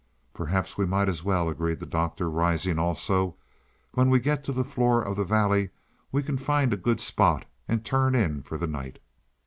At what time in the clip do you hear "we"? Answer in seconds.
0.79-0.87, 4.09-4.19, 6.11-6.23